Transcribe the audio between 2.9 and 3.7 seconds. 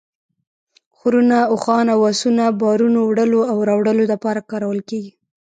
وړلو او